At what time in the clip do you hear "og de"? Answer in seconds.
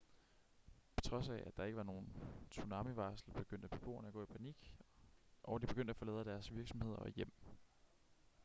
5.43-5.67